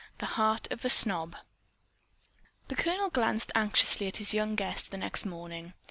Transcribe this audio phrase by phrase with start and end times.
[0.17, 1.35] THE HEART OF A SNOB
[2.69, 5.73] The Colonel glanced anxiously at his young guest the next morning.